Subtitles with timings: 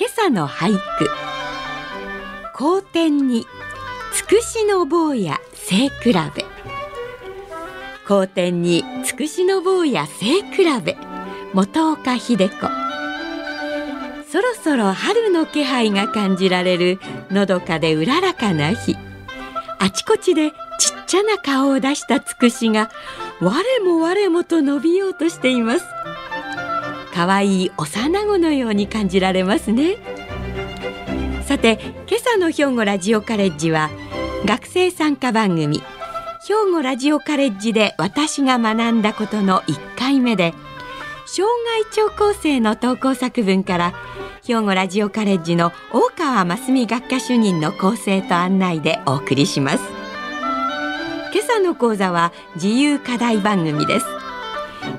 [0.00, 0.78] 今朝の俳句。
[2.54, 3.48] 好天に
[4.12, 6.44] つくしの坊や背比べ。
[8.06, 10.96] 好天につくしの坊や背比べ。
[11.52, 12.68] 元岡秀子。
[14.30, 17.00] そろそろ春の気配が感じられる。
[17.32, 18.96] のどかでうららかな日。
[19.80, 22.88] あちこちでちっちゃな顔を出したつくしが
[23.40, 25.84] 我も我もと伸びようとしています。
[27.18, 29.96] 可愛い幼子のように感じられますね。
[31.42, 33.90] さて今朝の兵庫ラジオカレッジは
[34.44, 35.82] 学生参加番組
[36.46, 40.54] 兵庫ラジオカレッジで私が学んだことの1回目で
[41.26, 43.94] 障害聴講生の投稿作文から
[44.46, 49.82] 兵庫ラジオカレッジの大川真澄学科主任の構成と案内でお送りします。
[51.34, 54.17] 今朝の講座は自由課題番組です。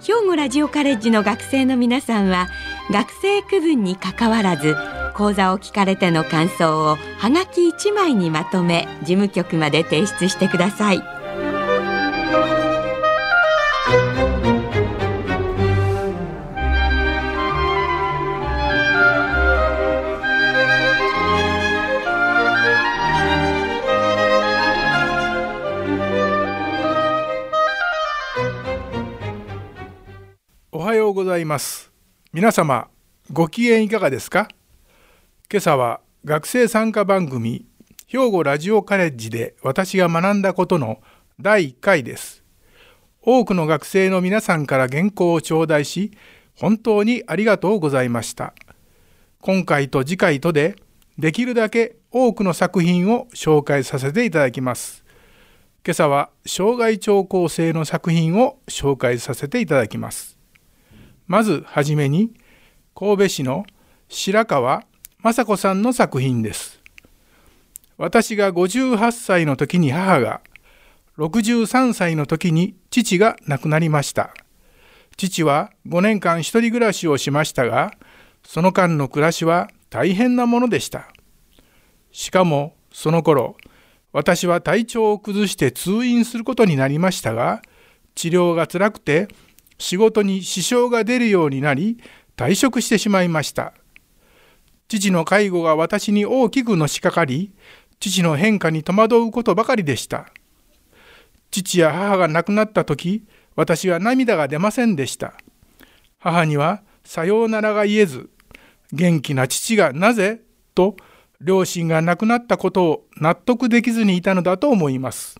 [0.02, 2.48] 兵庫ラジオカレッジの学生の皆さんは
[2.92, 4.76] 学生区分にかかわらず
[5.16, 11.19] 講座を聞かれての感想をはがき1枚にまとめ事務局まで提出してください。
[31.40, 31.92] います。
[32.32, 32.90] 皆様、
[33.32, 34.48] ご機嫌いかがですか？
[35.52, 37.66] 今朝は学生参加番組
[38.08, 41.02] 兵庫ラジオカレッジで私が学んだことの
[41.40, 42.44] 第1回です。
[43.22, 46.12] 多くの学生の皆さんから原稿を頂戴し、
[46.56, 48.54] 本当にありがとうございました。
[49.42, 50.76] 今回と次回とで、
[51.18, 55.04] できるだけ多くの作品を紹介させていただきます。
[55.86, 60.39] 今朝は障害聴講生の作品を紹介させていただきます。
[61.30, 62.34] まずはじめに
[62.96, 63.64] 神戸市の
[64.08, 64.84] 白川
[65.24, 66.82] 雅子さんの作品です。
[67.98, 70.42] 私が58歳の時に母が、
[71.20, 74.34] 63歳の時に父が亡くなりました。
[75.18, 77.92] 父は5年間一人暮らしをしましたが、
[78.44, 81.10] その間の暮らしは大変なものでした。
[82.12, 83.56] しかもその頃、
[84.14, 87.62] 私は体調を崩して通院することになりましたが、
[88.16, 89.28] 治療が辛くて
[89.80, 91.98] 仕事に支障が出るようになり
[92.38, 93.74] 退職してしまいました。
[94.88, 97.52] 父の介護が私に大きくのしかかり、
[98.00, 100.32] 父の変化に戸惑うことばかりでした。
[101.52, 103.24] 父や母が亡くなった時、
[103.56, 105.34] 私は涙が出ませんでした。
[106.20, 108.30] 母にはさようならが言えず、
[108.92, 110.42] 元気な父がなぜ
[110.76, 110.96] と
[111.42, 115.40] 両親が亡くなったことを納得できずにいたのだと思います。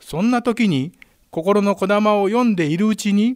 [0.00, 0.92] そんな時に
[1.32, 3.34] 心の小玉を読んでいるうちに、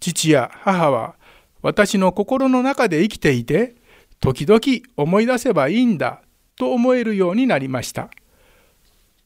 [0.00, 1.16] 父や母は
[1.60, 3.74] 私の心の中で生きていて、
[4.20, 4.60] 時々
[4.96, 6.22] 思い出せばいいんだ
[6.56, 8.08] と思えるようになりました。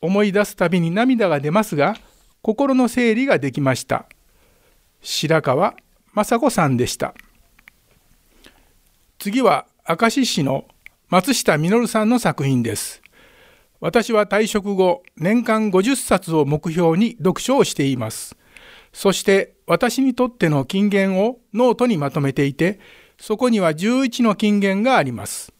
[0.00, 1.94] 思い出すたびに涙が出ますが、
[2.42, 4.06] 心の整理ができました。
[5.00, 5.76] 白川
[6.16, 7.14] 雅子さんでした。
[9.20, 10.64] 次は明石市の
[11.10, 13.03] 松下実さんの作品です。
[13.84, 18.34] 私は退職後、年間50冊を目標に読書をしています。
[18.94, 22.80] そして私にとっての金言をノートにまとめていて、
[23.20, 25.52] そこには11の金言があります。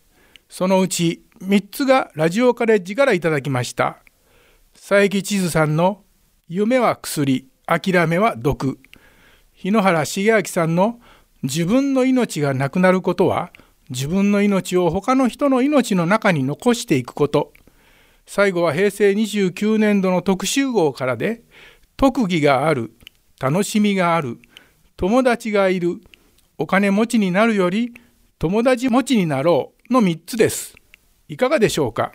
[0.48, 3.98] そのうち3つがラジオカレッジからいただきました。
[4.72, 6.02] 佐伯千鶴さんの
[6.48, 8.78] 夢は薬、諦めは毒。
[9.52, 10.98] 日野原茂明さんの
[11.42, 13.52] 自分の命がなくなることは
[13.90, 17.52] 自分の命を他の人の命の中に残していくこと。
[18.26, 21.42] 最後は平成29年度の特集号からで
[21.96, 22.92] 特技がある、
[23.40, 24.38] 楽しみがある、
[24.96, 26.00] 友達がいる、
[26.58, 27.94] お金持ちになるより
[28.38, 30.74] 友達持ちになろうの3つです。
[31.28, 32.12] いかがでしょうか？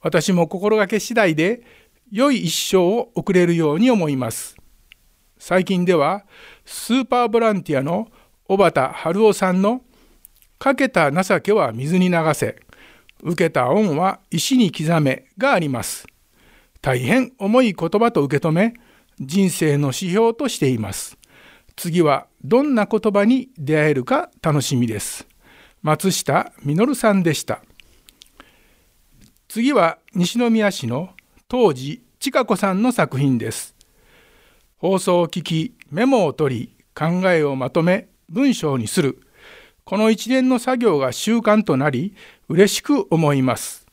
[0.00, 1.62] 私も心がけ次第で
[2.10, 4.56] 良い一生を送れるように思います。
[5.38, 6.24] 最近では
[6.64, 8.08] スーパーボランティアの
[8.44, 9.82] 小畑春夫さんの
[10.58, 12.60] かけた情けは水に流せ、
[13.22, 16.06] 受けた恩は石に刻めがあります。
[16.80, 18.74] 大変重い言葉と受け止め、
[19.20, 21.18] 人生の指標としています。
[21.76, 25.28] 次はどんな言葉に出会えるか楽しみです。
[25.80, 27.62] 松下実さんでした
[29.46, 31.10] 次は西宮市の
[31.46, 33.76] 当時千佳子さんの作品です
[34.78, 39.22] 放送を聞きメモを取り考えをまとめ文章にする
[39.84, 42.14] この一連の作業が習慣となり
[42.48, 43.86] 嬉しく思います。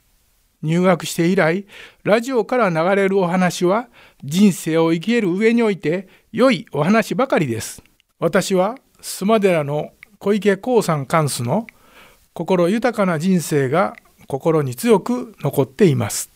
[0.61, 1.65] 入学して以来
[2.03, 3.87] ラジオから流れるお話は
[4.23, 7.83] 人生を生きる上において良いお話ばかりです。
[8.19, 11.67] 私は須磨寺の小池光さん関数の
[12.33, 13.95] 心豊かな人生が
[14.27, 16.31] 心に強く残っています。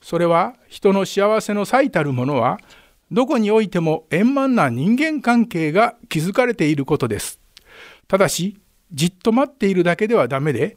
[0.00, 2.58] それは人の幸せの最たるものは
[3.10, 7.40] どこにおいても円満な人間関係が築かれていることです。
[8.06, 8.58] ただし、
[8.92, 10.76] じっと待っているだけではダメで、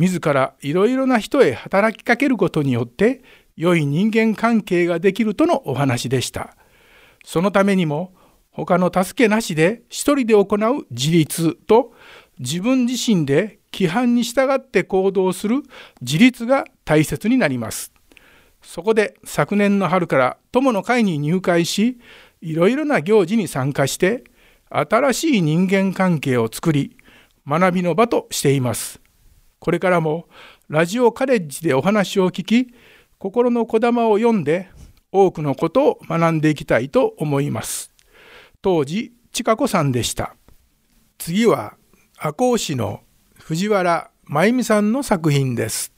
[0.00, 3.22] 自らいろいろな人へ働きかけることによって、
[3.54, 6.56] 良い人間関係ができるとのお話でした。
[7.22, 8.14] そのためにも、
[8.50, 11.92] 他の助けなしで一人で行う自立と、
[12.38, 15.56] 自分自身で規範に従って行動する
[16.00, 17.92] 自立が大切になります。
[18.62, 21.98] そこで昨年の春から友の会に入会し
[22.40, 24.24] いろいろな行事に参加して
[24.70, 26.96] 新しい人間関係を作り
[27.46, 29.00] 学びの場としています。
[29.60, 30.26] これからも
[30.68, 32.74] ラジオカレッジでお話を聞き
[33.18, 34.70] 心のこだまを読んで
[35.12, 37.94] 多くのことを学んでいきたいと思います。
[38.62, 40.34] 当時千佳子さんでした。
[41.18, 41.76] 次は
[42.18, 43.00] 赤穂市の
[43.38, 45.92] 藤原真由美さんの作品です。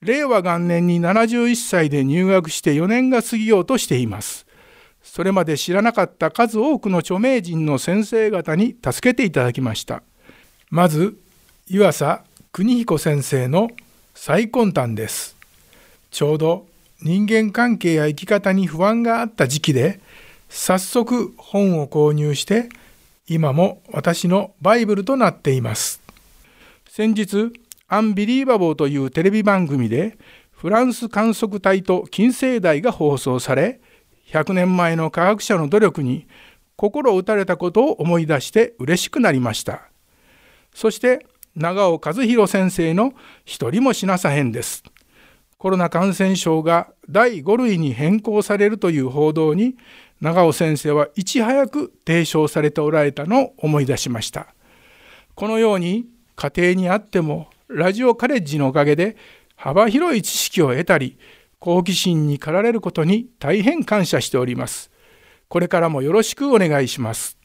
[0.00, 4.46] 令和元年に71歳で入学して4年が過ぎようとしています。
[5.02, 10.02] それまで知らなかった数多くの著名人の先生方に助けていただきました。
[10.70, 11.18] まず、
[11.68, 13.70] 岩佐邦彦先生の
[14.14, 15.36] 最根端です。
[16.10, 16.66] ちょうど
[17.02, 20.00] 人間関係や生き方に不安があった時期で、
[20.48, 22.68] 早速本を購入して、
[23.28, 26.00] 今も私のバイブルとなっています。
[26.88, 27.52] 先日、
[27.90, 30.18] アンビリーバボーというテレビ番組で
[30.50, 33.80] フランス観測隊と近世代が放送され
[34.30, 36.26] 100年前の科学者の努力に
[36.76, 39.88] 心打たれたことを思い出して嬉しくなりました
[40.74, 41.26] そして
[41.58, 43.12] 長尾和弘先生の
[43.44, 44.82] 一人も死なさへんです。
[45.58, 49.76] コロナ感染症が第5類に変更されるという報道に
[50.20, 54.54] 長尾先生はいち早く提唱されておられたのを思い出しました。
[55.34, 56.06] このように
[56.36, 59.16] 家庭にあってもラジオカレッジのおかげで
[59.56, 61.18] 幅広い知識を得たり
[61.58, 64.92] 好奇心に駆られることに大変感謝しております。
[65.48, 67.36] これからもよろしくお願いします。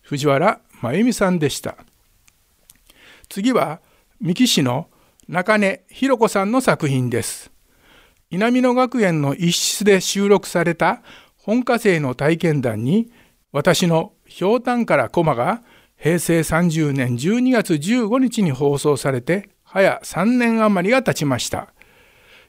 [0.00, 1.76] 藤原真由美さんでした。
[3.28, 3.80] 次は
[4.20, 4.88] 三木市の
[5.28, 7.50] 中根弘子さんの作品です
[8.30, 11.02] 稲美野学園の一室で収録された
[11.36, 13.10] 本科生の体験談に
[13.52, 15.62] 私のひょうたんからコマが
[15.96, 21.72] 平成30年12月15日に放送されて早3年余りが経ちました。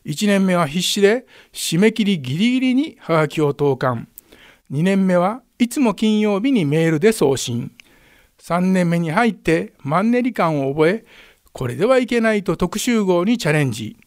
[0.05, 4.05] 1年目は必死で締め切りギリギリにハガキを投函。
[4.71, 7.71] 2年目はいつも金曜日にメールで送信。
[8.39, 11.05] 3年目に入ってマンネリ感を覚え、
[11.51, 13.97] これではいけないと特集号にチャレンジ。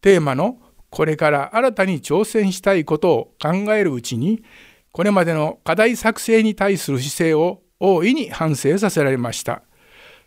[0.00, 0.58] テーマの
[0.90, 4.42] これから新たに挑戦したいことを考えるうちに、
[4.92, 9.62] これまでの課題作成に対する姿勢を大いに反省させられました。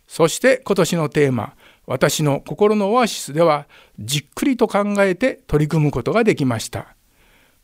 [0.08, 1.54] そして今年のテーマ、
[1.86, 6.96] 私の心のオアシスではじっくりと考えて取り組むことができました。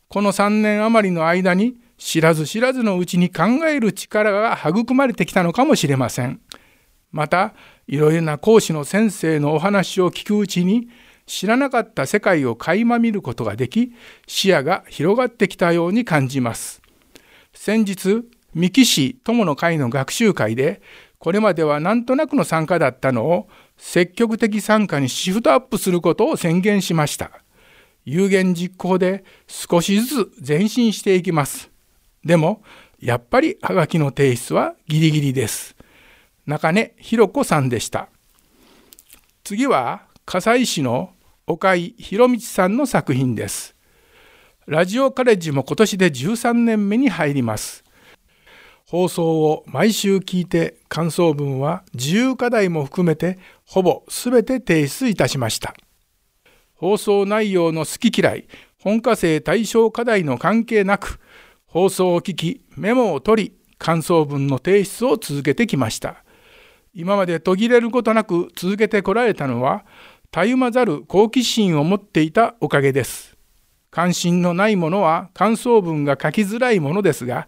[0.07, 6.41] この3年余りの間に知らず知らずのうちに考える力が育まれてきたのかもしれません。
[7.11, 7.53] また、
[7.87, 10.89] いろいろな講師の先生のお話を聞くうちに
[11.25, 13.93] 知らなかった世界を垣間見ることができ、
[14.27, 16.81] 視野が広がってきたように感じます。
[17.53, 18.23] 先日、
[18.53, 20.81] 三木市友の会の学習会で、
[21.19, 23.47] これまではなんとなくの参加だったのを
[23.77, 27.31] 積極的参加にシフトアップすることを宣言しました。
[28.05, 31.72] 有言実行で少しずつ前進していきます。
[32.25, 32.63] でも、
[32.99, 35.75] やっぱりハガキの提出はギリギリです。
[36.45, 38.09] 中根弘子さんでした。
[39.43, 41.11] 次は、笠井市の
[41.47, 43.75] 岡井博道さんの作品です。
[44.65, 47.83] ラジオカレッジも今年で13年目に入ります。
[48.87, 55.73] 放送を毎週聞いて感想文は自由課題も含めてほぼ全て提出いたしました。
[56.75, 58.47] 放送内容の好き嫌い、
[58.79, 61.19] 本科生対象課題の関係なく、
[61.73, 66.23] 放送を聞き、メモを取り、感想文の提出を続けてきました。
[66.93, 69.83] 今まで途切れることなく続けてこられたのは、
[70.29, 73.35] たゆまざる好奇心を持っていたおかげです。
[73.89, 77.47] 関心のないものは感想文が書きづらいものですが、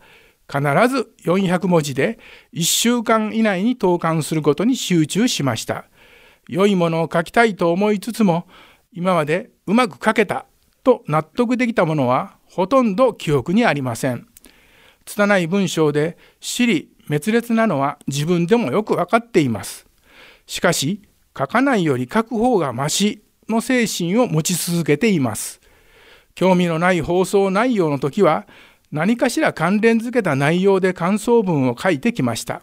[0.52, 2.18] 必ず400文字で
[2.52, 5.86] 1週間以内に投函することに集中しました。
[6.50, 8.48] 良いものを書きたいと思いつつも
[8.92, 10.48] 今までうまく書けた
[10.86, 14.28] と納得できたものはほとんど記憶にありません。
[15.04, 19.88] 拙い文章で尻滅裂なのは自分でもよくわかっています。
[20.46, 21.02] しかし
[21.38, 25.60] 書かないより書く方がましの精神を持ち続けています。
[26.36, 28.48] 興味のない放送内容の時は
[28.92, 32.62] 何かしら関連づけた内容で感想文を書いてきました。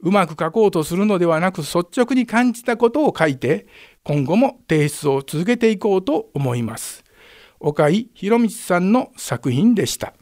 [0.00, 3.66] うまく書こうとするのではなく率直に感じたことを書いて
[4.02, 7.05] 今後も提出を続けていこうと思います。
[7.60, 10.14] 岡井博道さんの作品でした。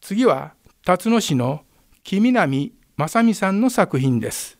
[0.00, 1.62] 次は辰野市の
[2.02, 4.58] 木南正美さんの作品です。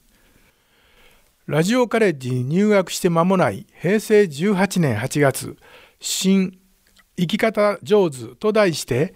[1.46, 5.56] ラジオカレッジに入学して間もない平成18年8月、
[6.00, 6.58] 新
[7.18, 9.14] 生き方上手と題して、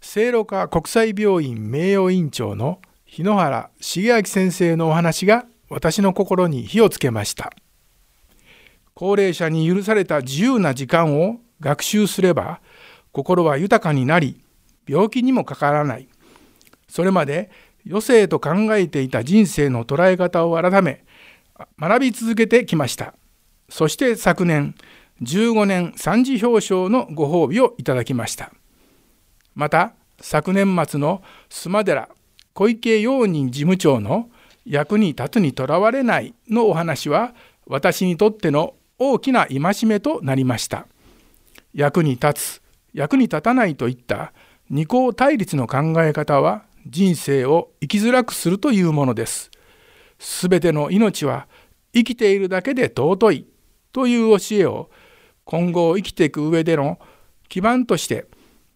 [0.00, 7.52] 聖路加国際病院名誉院長の日野原重明先生のお話が私の心に火をつけました。
[8.94, 12.60] 高齢者に許された自由な時間を学習すれば
[13.12, 14.40] 心は豊かになり
[14.86, 16.08] 病気にもかからない。
[16.88, 17.50] それまで
[17.86, 21.04] 余生と考えていた人生の捉え方を改め
[21.78, 23.14] 学び続けてきました。
[23.68, 24.74] そして昨年
[25.22, 28.52] 15年三次表彰のご褒美をいただきました。
[29.54, 32.08] また昨年末の須磨寺
[32.54, 34.28] 小池陽人事務長の
[34.64, 37.34] 役に立つにとらわれないのお話は
[37.66, 38.74] 私にとっての
[39.10, 40.86] 大きな戒めとなりました。
[41.74, 42.62] 役に立つ
[42.94, 44.32] 役に立たないといった
[44.70, 49.50] 二項対立の考え方は人生を生きづらくするというものです。
[50.18, 51.48] すべての命は
[51.92, 53.46] 生きているだけで尊い
[53.92, 54.90] という教えを
[55.44, 56.98] 今後生きていく上での
[57.48, 58.26] 基盤として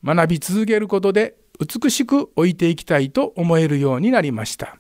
[0.04, 4.76] 学び続けることで美しく置いていきたいと思えるようになりました。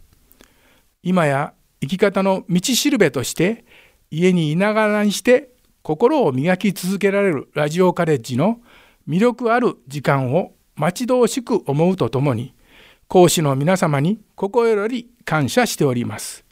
[1.02, 3.64] 今や生き方の道しるべとして
[4.10, 5.50] 家にいながらにして
[5.82, 8.60] 心を磨き続けられるラジオカレッジの
[9.08, 12.54] 魅力ある時間を待ち遠しく思うとともに
[13.08, 16.44] 講師の皆様に心より感謝しております。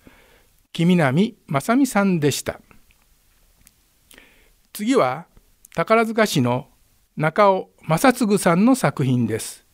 [0.73, 2.61] 木南正美さんでした。
[4.73, 5.27] 次は
[5.75, 6.69] 宝塚市の
[7.17, 9.65] 中尾正嗣さんの作品です。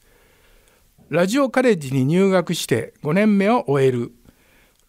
[1.09, 4.13] ラジオカレッジに入学して5年目を終える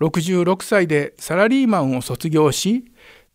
[0.02, 2.86] 66歳でサラリーマンを卒業し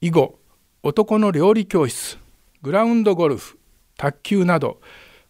[0.01, 0.41] 以後
[0.83, 2.19] 男の料理教室
[2.63, 3.57] グラウンドゴルフ
[3.97, 4.81] 卓球など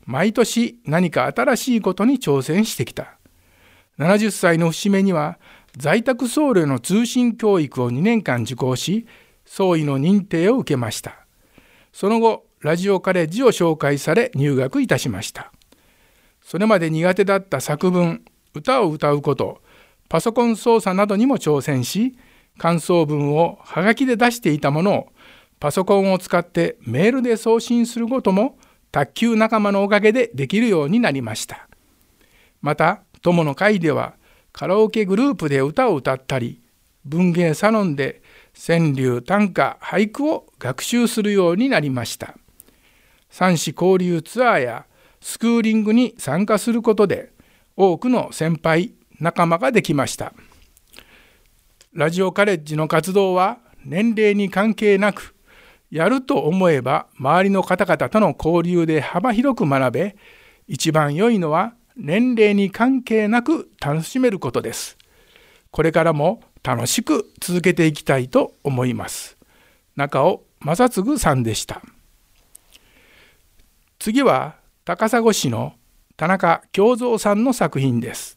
[0.07, 3.19] 毎年何か新しいことに挑戦してきた。
[3.99, 5.39] 70歳の節目には
[5.77, 9.07] 在宅僧侶の通信教育を2年間受講し
[9.45, 11.27] 総意の認定を受けました。
[11.93, 15.53] その後ラジオカレッジを紹介され入学いたしました。
[16.43, 18.23] それまで苦手だった作文
[18.55, 19.61] 歌を歌うこと
[20.09, 22.17] パソコン操作などにも挑戦し
[22.59, 25.09] 感想文をはがきで出していたものを
[25.59, 28.59] パソコンを使ってメールで送信することも
[28.93, 31.69] 卓球仲間のおかげでできるようになりました。
[32.63, 34.15] また友の会では
[34.53, 36.61] カラオケグループで歌を歌ったり
[37.05, 38.23] 文芸サロンで
[38.55, 42.37] 川柳短歌俳句を学習するようになりました。
[43.29, 44.87] 三子交流ツアーや
[45.21, 47.33] スクーリングに参加することで
[47.77, 50.33] 多くの先輩仲間ができました。
[51.93, 55.35] ラジオカレッジの活動は年齢に関係なく
[55.91, 60.17] やると思えば周りの方々との交流で幅広く学べ
[60.69, 64.99] 一番良いのは年齢に関係なく楽しめることです。
[65.71, 69.37] これからも楽しく続けていきたいと思います。
[69.95, 71.81] 中尾正嗣さんでした。
[73.99, 75.75] 次は高砂市の
[76.17, 78.36] 田中京三さんの作品です。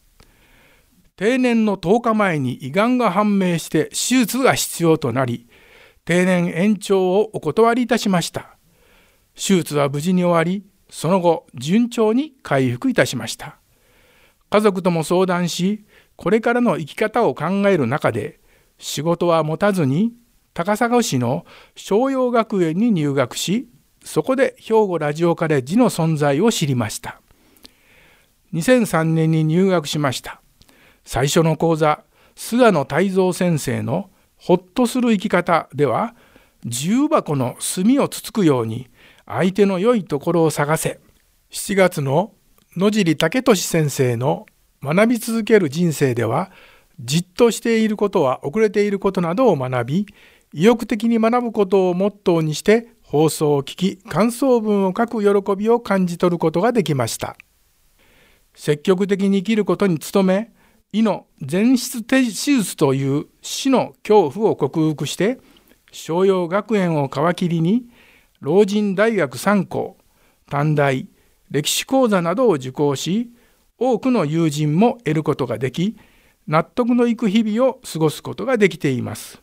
[1.20, 5.50] 定年の10日前に胃がんが判明して手術が必要となり、
[6.06, 8.56] 定年延長をお断りいたしました。
[9.34, 13.58] 手術は無事に終わり、その後順調に回復いたしました。
[14.48, 15.84] 家族とも相談し、
[16.16, 18.40] これからの生き方を考える中で、
[18.78, 20.14] 仕事は持たずに
[20.54, 21.44] 高砂市の
[21.76, 23.68] 商陽学園に入学し、
[24.02, 27.20] そこで兵庫ラジオカレッジの存在を知りました。
[28.54, 30.40] 2003年に入学しました。
[31.04, 32.04] 最初の講座
[32.34, 36.14] 菅野泰造先生の「ほっとする生き方」では
[36.64, 38.88] 重箱の隅をつつくように
[39.26, 41.00] 相手の良いところを探せ。
[41.50, 42.32] 7月の
[42.76, 44.46] 野尻武俊先生の
[44.82, 46.50] 「学び続ける人生」では
[47.00, 50.06] じっとしていることは遅れていることなどを学び
[50.52, 57.36] 意欲的に学ぶことをモットーにして放送を聞き感想文を書く喜びを感じ取ることができました。
[58.54, 60.52] 積極的に生きることに努め
[60.92, 65.38] 胃の全質手術という死の恐怖を克服して
[65.92, 67.84] 商用学園を皮切りに
[68.40, 69.96] 老人大学3校
[70.48, 71.06] 短大
[71.50, 73.30] 歴史講座などを受講し
[73.78, 75.96] 多くの友人も得ることができ
[76.46, 79.40] 納得のいく日々を過ごすことができています。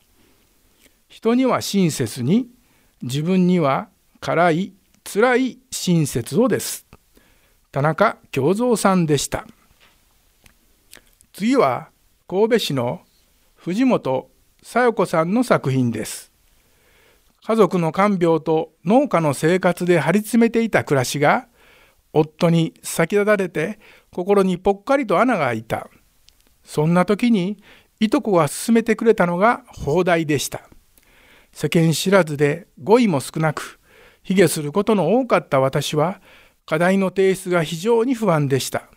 [1.07, 2.49] 人には親切に
[3.01, 3.87] 自分には
[4.19, 4.73] 辛い
[5.05, 6.85] 辛い親切をです。
[7.71, 9.47] 田中京三さんでした。
[11.37, 11.89] 次は
[12.27, 13.01] 神戸市の
[13.53, 14.31] 藤本
[14.63, 16.31] 小夜子さんの作品です。
[17.45, 21.47] 家族の看病と農家の生活で張り詰めていた暮らしが
[22.11, 23.77] 夫に先立たれて
[24.11, 25.91] 心にぽっかりと穴が開いた。
[26.63, 27.61] そんな時に
[27.99, 30.67] いとこが勧めてくれたのが放題でした。
[31.53, 33.79] 世間知らずで語彙も少なく
[34.23, 36.19] 卑下することの多かった私は
[36.65, 38.89] 課題の提出が非常に不安でした。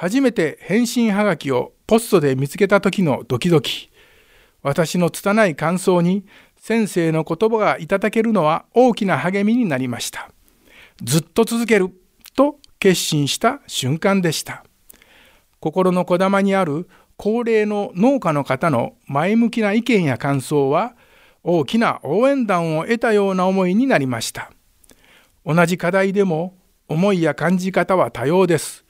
[0.00, 3.90] 初めて返信はがきをポストで見つけた時のドキドキ。
[4.62, 6.24] 私の拙い感想に
[6.56, 10.30] 先生の言葉がいただけるのは大きな励みになりました。
[11.02, 11.90] ずっと続ける
[12.36, 14.62] と決心した瞬間でした。
[15.58, 20.94] 心のこだまにある高齢の農家の方の前向きな意見や感想は
[21.42, 24.52] 大きな応援団を得たような思いになりました。
[25.44, 28.84] 同じ課題でも思いや感じ方は多様です。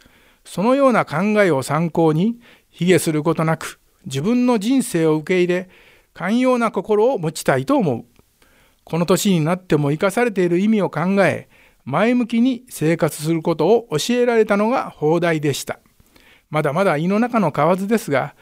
[0.49, 2.40] そのような考えを参考に
[2.71, 5.69] 卑下することなく自分の人生を受け入れ
[6.14, 8.05] 寛容な心を持ちたいと思う
[8.85, 11.50] この年になっても生かされている意味を考え
[11.85, 15.81] 前向きに生活することを教えられたのが放題でした。
[16.50, 18.35] まだまだ胃の中の蛙ですが、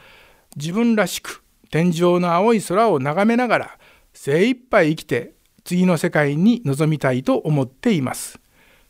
[0.55, 3.79] 自分らしく天井の青い空を眺めながら
[4.13, 5.33] 精一杯生きて
[5.63, 8.37] 次の世界に臨みたいと思っています。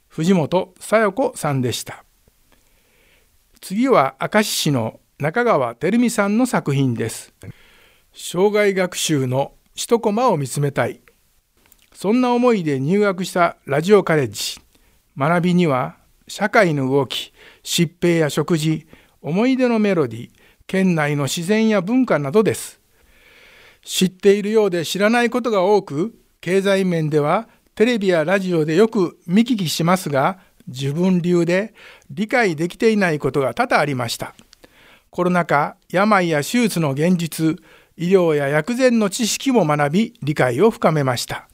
[0.08, 2.07] 藤本小夜子さんでした。
[3.62, 7.34] 次は明石市の中川照美さんの作品です。
[8.14, 11.02] 障害学習の一コマを見つめたい
[12.00, 14.62] そんな思いで入学したラジオカレッジ。
[15.18, 18.86] 学びには社会の動き、疾病や食事、
[19.20, 20.30] 思い出のメロディ、
[20.68, 22.80] 県内の自然や文化などです。
[23.84, 30.38] 知っているようで知らないことが多く、経済面ではテレビやラジオでよく見聞きしますが、
[30.68, 31.74] 自分流で
[32.10, 34.36] 理解できていないことが多々ありました。
[35.10, 37.58] コロナ禍、病や手術の現実、
[37.96, 41.48] 医療や薬膳の知識も学び、理解を深めました。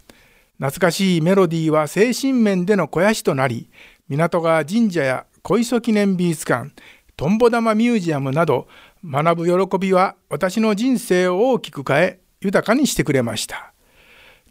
[0.57, 3.69] 懐かしいメロディーは精神面での肥やしとなり、
[4.09, 6.71] 港川神社や小磯記念美術館、
[7.15, 8.67] とんぼ玉ミュージアムなど、
[9.05, 13.72] 学ぶ喜びは私の人生を大きく変え、豊かにしてくれました。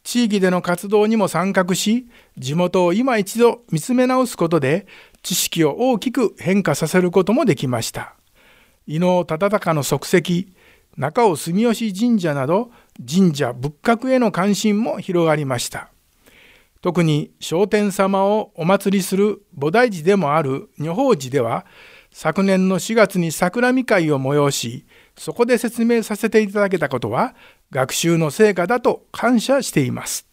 [0.03, 4.87] 地域での活動にも参画し、地元を今一度見つめ直すことで、
[5.23, 8.15] 知識を大きく変化させることもできました。
[8.87, 10.47] 伊能忠敬の足跡、
[10.97, 12.71] 中尾住吉神社など
[13.09, 15.93] 神社仏閣への関心も広がりました。
[16.83, 21.65] 特に昇天様をお祭りする菩提寺でもある女宝寺では
[22.11, 24.85] 昨年の4月に桜見会を催し
[25.17, 27.37] そこで説明させていただけたことは
[27.73, 30.29] 学習の成果だと感謝しています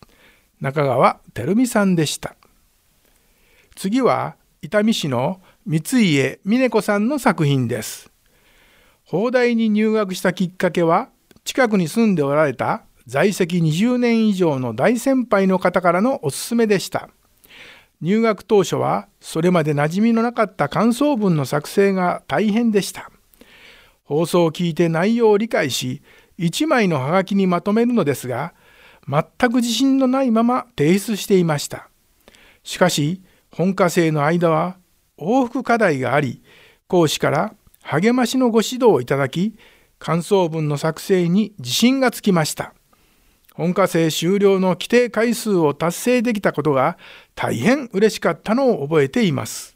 [0.61, 2.35] 中川照美さんでした
[3.75, 8.11] 次は伊丹市の三家美子さんの作品です
[9.05, 11.09] 法大に入学したきっかけは
[11.43, 17.09] 近くに住んでおられた在籍20年以上の大先輩の方からのおすすめでした。
[18.01, 23.09] 入学当初はそれまで馴染みのなかった感想文の作成が大変でした。
[24.03, 26.03] 放送を聞いて内容を理解し、
[26.39, 28.53] 1枚のハガキにまとめるのですが、
[29.07, 31.89] 全く自信のないまま提出していました。
[32.63, 33.21] しかし、
[33.51, 34.77] 本科生の間は
[35.17, 36.41] 往復課題があり、
[36.87, 39.55] 講師から励ましのご指導をいただき、
[39.97, 42.73] 感想文の作成に自信がつきました。
[43.53, 46.97] 本科生終了の規定回数を達成できたことが
[47.35, 49.75] 大変嬉しかったのを覚えています。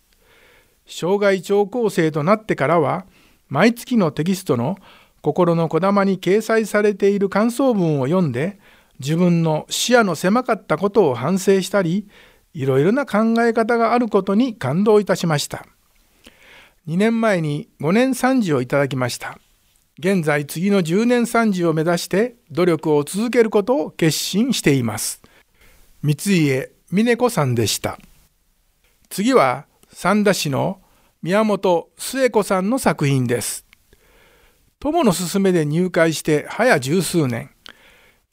[0.86, 3.06] 障害聴講生となってからは、
[3.50, 4.78] 毎月のテキストの
[5.24, 8.60] 心のこだまに掲載されている感想文を読んで、
[9.00, 12.10] 自分の視野の狭かったことを反省したり、
[12.54, 15.66] いろいろな考え方があることに感動いたしました。
[16.90, 19.40] 2年前に5年賛辞をいただきました。
[19.98, 25.22] 現在次の10年3時を目指して努力を続けることを決心しています。
[26.02, 27.98] 三家美子さんでした。
[29.10, 30.82] 次は三田市の
[31.22, 33.63] 宮本末子さんの作品です。
[34.84, 37.52] 友の勧めで入会して早十数年。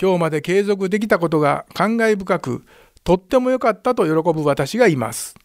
[0.03, 2.65] 今日まで継続できたことが感慨深く、
[3.05, 5.37] とっても良かったと喜ぶ私がいます。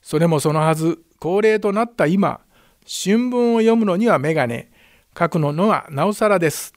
[0.00, 2.38] それもそのはず、高齢となった今、
[2.84, 4.70] 新聞を読むのにはメガネ、
[5.18, 6.72] 書くののはなおさらです。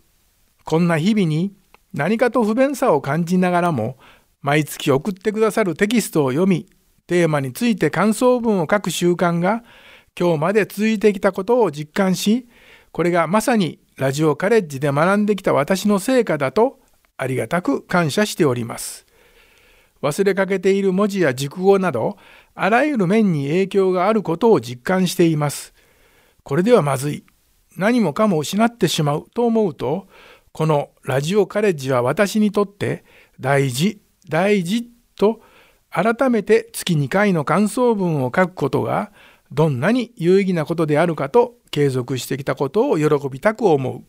[0.64, 1.54] こんな日々に
[1.94, 4.00] 何かと不便さを感じながらも
[4.42, 6.68] 毎月送ってくださるテキストを読み
[7.06, 9.64] テーマについて感想文を書く習慣が
[10.20, 12.48] 今日まで続いてきたことを実感し
[12.92, 16.80] これがまさにラジオカレッジで学んできた私の成果だと
[17.18, 19.06] ありがたく感謝しております。
[20.02, 22.18] 忘れかけている文字や熟語など
[22.56, 25.74] あらゆる面に影響があることを実感しています。
[26.44, 27.24] これではまずい。
[27.78, 30.08] 何もかも失ってしまうと思うと
[30.52, 33.06] このラジオカレッジは私にとって
[33.40, 35.42] 大事大事と
[35.90, 39.12] 改めて月2回の感想文を書くことが
[39.52, 44.04] どんなに有意義なことであるかと継続してきたことを喜びたく思う。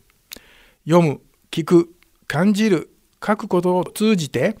[0.87, 1.93] 読む、聞く、
[2.27, 2.89] 感じる、
[3.25, 4.57] 書くことを通じて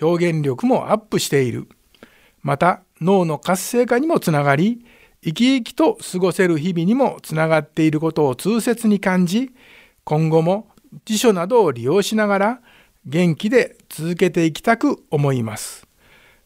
[0.00, 1.68] 表現力もアップしている。
[2.42, 4.84] また脳の活性化にもつながり
[5.22, 9.50] 生き生きと過ごせる日々にもつながっていることを痛切に感じ
[10.04, 10.68] 今後も
[11.04, 12.60] 辞書などを利用しながら
[13.04, 15.86] 元気で続けていきたく思います。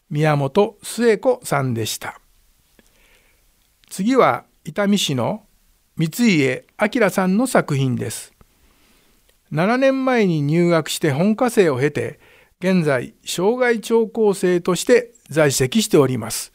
[0.09, 2.22] 宮本末子さんでした。
[3.93, 5.43] 次は伊丹市の
[5.97, 8.33] 三家明さんの作品です。
[9.51, 12.19] 7年前に入学して本科生を経て、
[12.59, 16.53] 現在、障害聴講生として在籍しております。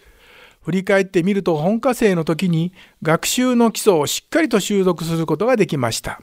[0.65, 2.73] 振り返ってみると本科生の時に
[3.03, 6.21] 学習の基礎をしっかりと習得することができました。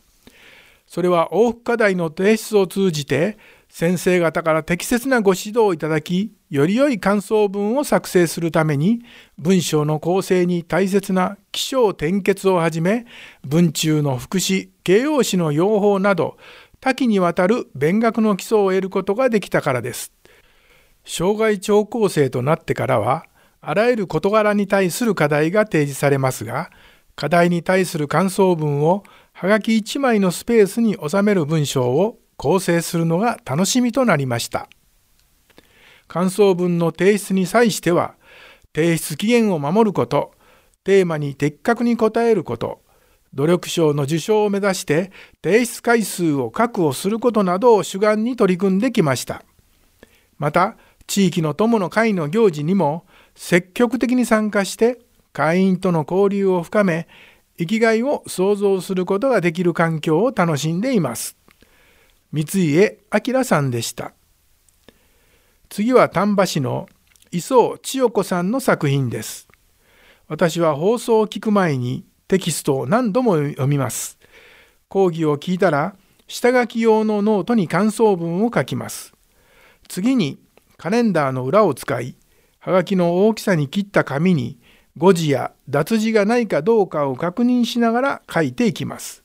[0.85, 3.37] それは往復課題の提出を通じて
[3.77, 9.01] 先生方から適切なご指導をいただきより良い感想文を作成するために
[9.37, 13.05] 文章の構成に大切な起承転結をはじめ
[13.43, 16.37] 文中の副詞形容詞の用法など
[16.79, 20.13] 多岐にわたる勉学の基礎を得ることができたからです。
[21.03, 23.25] 障害聴講生となってからは
[23.59, 26.71] あらゆる事柄に対する課題が提示されますが
[27.17, 34.69] 課題に対する感想文をはがき1枚のスペースに収める文章を構成するのが楽しみとなりました。
[36.07, 38.15] 感想文の提出に際しては、
[38.73, 40.33] 提出期限を守ること、
[40.83, 42.81] テーマに的確に答えること、
[43.33, 45.11] 努力賞の受賞を目指して
[45.43, 49.43] 提出回数を確保することなどを主眼に取り組んできました。
[50.37, 54.99] また、地域の友の会の行事にも積極的に参加して
[55.33, 57.07] 会員との交流を深め、
[57.57, 61.37] 生きがいを想像することができる環境を楽しんでいます。
[62.35, 64.11] 三家明さんでした。
[65.69, 66.89] 次は丹波市の
[67.31, 69.47] 磯千代子さんの作品です。
[70.27, 74.19] 私は放送を聞く前にテキストを何度も読みます。
[74.89, 75.95] 講義を聞いたら
[76.27, 79.13] 下書き用のノートに感想文を書きます。
[79.87, 80.37] 次に
[80.75, 82.17] カレンダーの裏を使い、
[82.59, 84.59] はがきの大きさに切った紙に
[84.97, 89.23] 誤字や脱字がないかどうかを確認しながら書いていきます。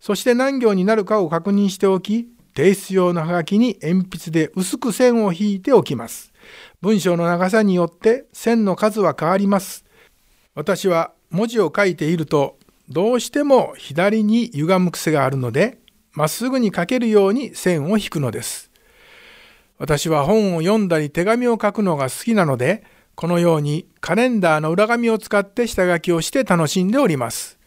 [0.00, 6.32] そして何行になるかを確認しておき、提出用のハガキに鉛筆で薄く線を引いておきます。
[6.80, 9.84] 文章の長さによって線の数は変わります。
[10.54, 12.58] 私は文字を書いていると
[12.88, 15.78] どうしても左に歪む癖があるので、
[16.12, 18.70] まっすぐに書けるように線を引くのです。
[19.78, 22.82] 私は本を読んだり手紙を書くのが好きなので、
[23.14, 27.58] このようにカレンダーの裏紙を使って下書きをして楽しんでおります。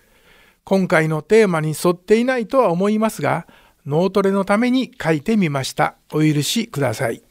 [0.65, 3.47] 今回のテーマに沿っていないとは思いますが、
[3.85, 5.95] 脳トレのために書いてみました。
[6.11, 7.21] お許しください。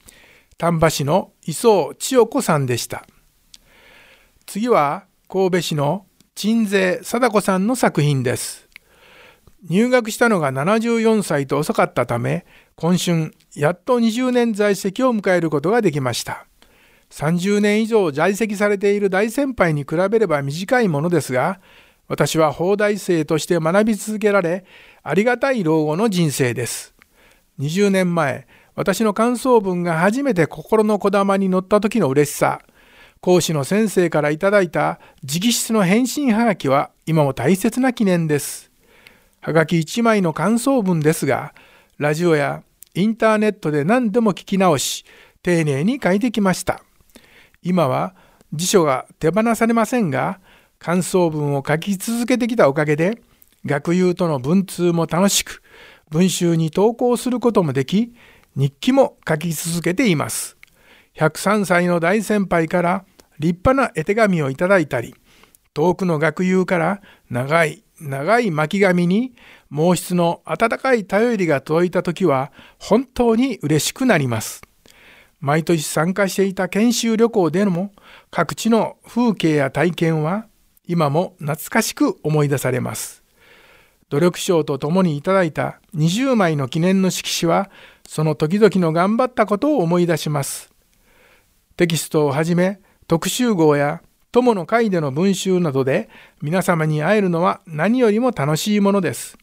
[0.59, 3.07] 丹波市の磯千代子さんでした。
[4.47, 8.69] 次は神戸市の鎮西貞子さんの作品です。
[9.69, 16.47] 入学したのが74歳と遅かったため、今春やっと20年在籍を迎えることができました。
[17.11, 21.61] 30年以上在籍されている大先輩に比べれば短いものですが、
[22.09, 24.65] 私は法大生として学び続けられ、
[25.03, 26.95] ありがたい老後の人生です。
[27.59, 32.61] 20年前、私の感想文が初めて心のこだまに乗った時の嬉しさ、
[33.21, 38.71] 講師の先生からいただいた直筆の返信はがきは今も大切な記念です。
[39.41, 41.55] はがき1枚の感想文ですが、
[41.99, 42.63] ラジオや
[42.95, 45.05] インターネットで何でも聞き直し、
[45.43, 46.83] 丁寧に書いてきました。
[47.63, 48.15] 今は
[48.53, 50.41] 辞書が手放されませんが、
[50.83, 53.23] 感想文を書き続けてきたおかげで、
[53.65, 55.63] 学友との文通も楽しく、
[56.11, 58.13] 文集に投稿することもでき、
[58.57, 60.57] 日記も書き続けています。
[61.17, 63.05] 103歳の大先輩から
[63.39, 65.15] 立派な絵手紙をいただいたり、
[65.73, 69.33] 遠くの学友から長い長い巻紙に
[69.71, 74.63] 毛筆の温かい頼りが届いた時は本当に嬉しくなります。
[75.41, 77.93] 毎年参加していた研修旅行でも
[78.31, 80.47] 各地の風景や体験は
[80.87, 83.23] 今も懐かしく思い出されます。
[84.09, 87.71] 努力賞とともにいただいた20枚の記念の色紙は
[88.07, 90.71] その時々の頑張ったことを思い出します。
[91.77, 96.09] テキストをはじめ特集号や友の会での文集などで
[96.43, 99.39] 皆様に会えるのは何よりも楽しいものです。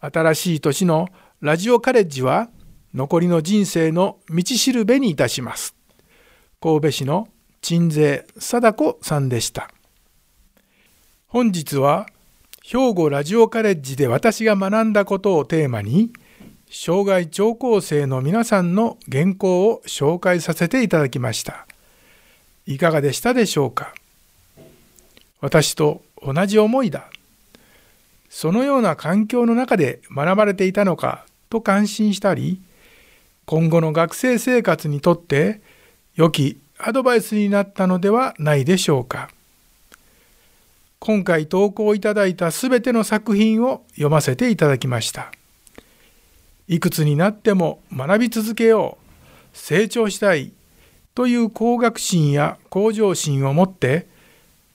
[0.00, 1.08] 新しい年の
[1.40, 2.48] ラジオカレッジは
[2.94, 5.74] 残りの人生の道しるべにいたします。
[6.60, 7.28] 神戸市の
[7.60, 9.70] 鎮西貞子さんでした。
[11.32, 12.08] 本日は
[12.60, 16.12] 兵庫ラジオカレッジで私が学んだことをテーマに
[16.68, 21.68] 障害聴講生の皆さんの原稿を紹介させていただきました。
[22.66, 23.94] いかがでしたでしょうか？
[25.40, 27.08] 私と同じ思いだ。
[28.28, 32.60] そのような環境の中で学ばれていたのかと感心したり
[33.46, 35.60] 今後の学生生活にとって
[36.16, 39.30] 良きアドバイスになったのではないでしょうか。
[41.00, 45.32] 今回投稿いただいたすべての作品を読ませていただきました。
[46.68, 50.52] いくつになっても学び続けよう、成長したい
[51.14, 54.08] という高学心や向上心を持って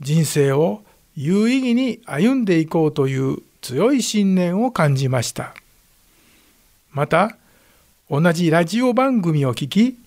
[0.01, 0.81] 人生を
[1.15, 5.53] 有意義に歩んでいこうという強い信念を感じました。
[6.91, 7.37] また、
[8.09, 9.99] 同じラジオ番組を聞き、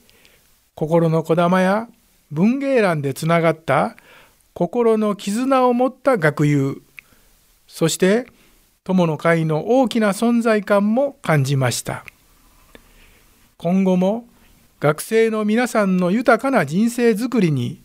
[0.74, 1.88] 心のこだまや
[2.32, 3.96] 文芸欄でつながった
[4.58, 6.82] 心の絆を持った学友。
[7.68, 8.26] そして
[8.82, 12.04] 友の会の大きな存在感も感じました。
[13.56, 14.26] 今後も
[14.80, 17.80] 学生の皆さんの豊かな人生づくりに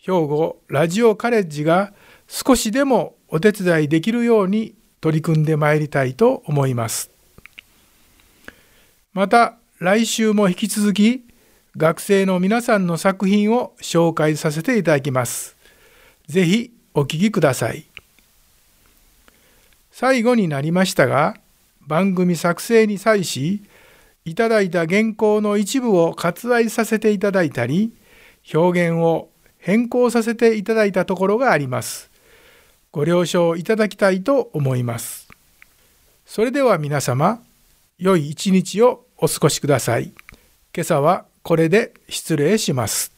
[0.00, 1.92] 兵庫ラジオカレッジが
[2.26, 7.12] 少しでもお手伝いできるように取り組んでまいりたいと思います。
[9.12, 11.22] また来週も引き続き
[11.76, 15.57] 学生の皆さんの作品を紹介させていただきます。
[16.28, 17.86] ぜひお聞きください。
[19.90, 21.36] 最後になりましたが、
[21.86, 23.62] 番組作成に際し、
[24.24, 27.92] いただいた原稿の一部を割愛させていただいたり、
[28.54, 32.10] 表現を変更させていただいたところがあります。
[32.92, 35.28] ご了承いただきたいと思います。
[36.26, 37.42] それでは皆様、
[37.98, 40.12] 良い一日をお過ごしください。
[40.74, 43.17] 今朝はこれで失礼します。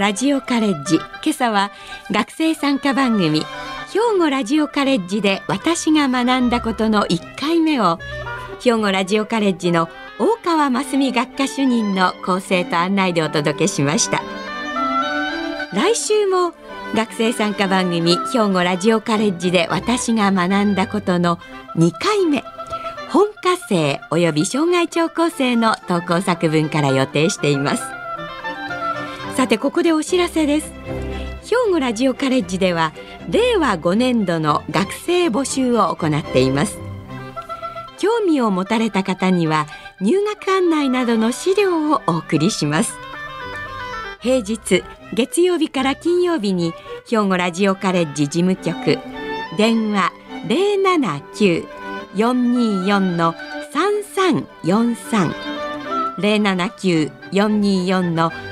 [0.00, 0.96] ラジオカレッジ。
[0.96, 1.70] 今朝は
[2.10, 7.98] 学生参加番組兵庫ラジオカレッジで私が学んだことの1回目を
[8.62, 14.22] 兵庫ラジオカレッジの大川真澄学科主任の構成と案内でお届けしました。
[15.74, 16.54] 来週も
[16.94, 21.36] 学生参加番組兵庫ラジオカレッジで私が学んだことの
[21.76, 22.42] 2回目
[23.10, 27.99] 本科生および障害聴講生の投稿作文から予定しています。
[29.36, 30.72] さてここでお知らせです。
[31.42, 32.92] 兵庫ラジオカレッジでは
[33.30, 36.78] 令和5年度の学生募集を行っています。
[37.98, 39.66] 興味を持たれた方には
[40.00, 42.96] 入学案内などの資料をお送りします。
[44.20, 46.74] 平日月曜日から金曜日に
[47.08, 48.98] 兵庫ラジオカレッジ事務局
[49.56, 50.12] 電話
[52.14, 53.34] 079-424の
[53.72, 55.34] 3343
[56.18, 58.49] 079-424の3343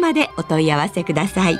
[0.00, 1.58] までお問い合わせください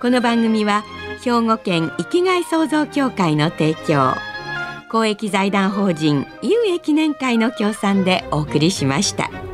[0.00, 0.82] この番組は
[1.22, 4.14] 兵庫県生きがい創造協会の提供
[4.90, 9.51] 公益財団法人有益記念会の協賛でお送りしました。